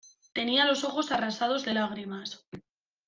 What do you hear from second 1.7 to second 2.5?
lágrimas.